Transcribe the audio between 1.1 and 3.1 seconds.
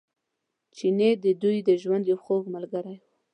د دوی د ژوند یو خوږ ملګری و.